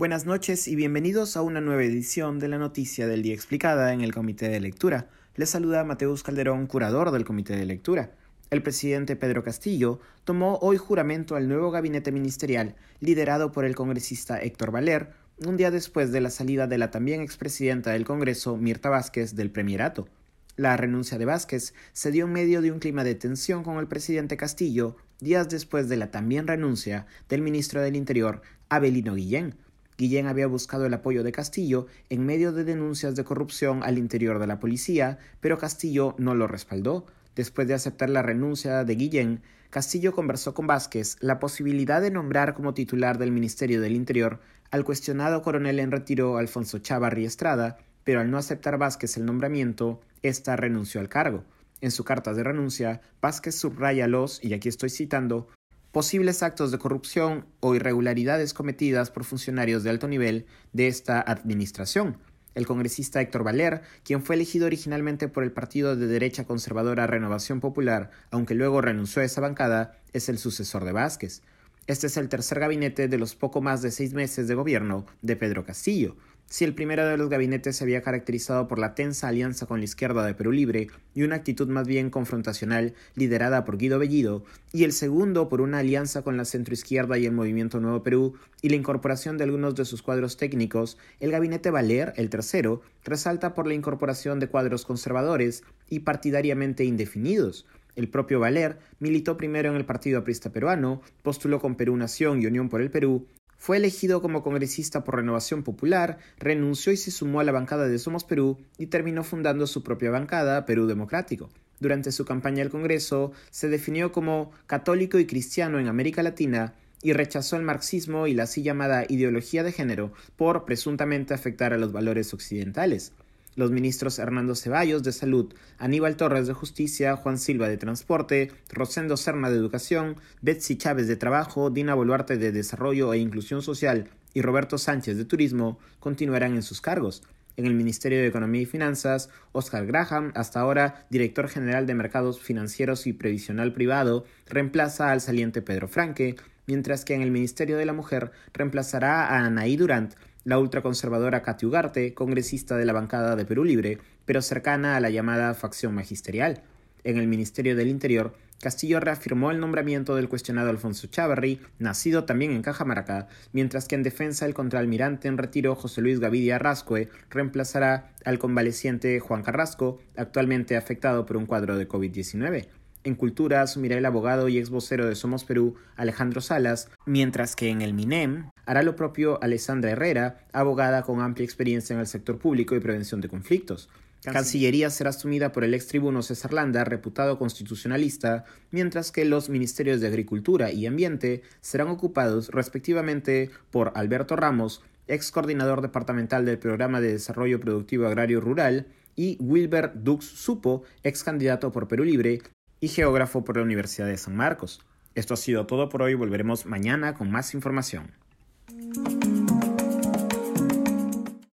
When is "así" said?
118.44-118.62